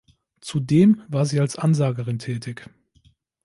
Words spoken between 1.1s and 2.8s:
sie als Ansagerin tätig.